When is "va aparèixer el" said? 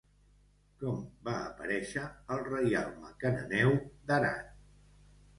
1.27-2.41